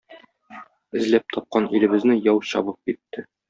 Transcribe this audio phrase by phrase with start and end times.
[1.01, 3.31] Эзләп тапкан илебезне яу чабып китте.